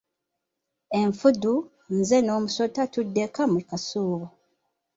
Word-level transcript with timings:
Enfudu, 0.99 1.53
Nze 1.97 2.17
n'omusota 2.23 2.81
tudda 2.93 3.19
ekka 3.27 3.43
mu 3.51 3.59
kasoobo. 3.69 4.27